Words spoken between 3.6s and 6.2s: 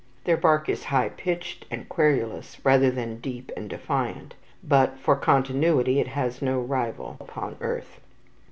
defiant, but for continuity it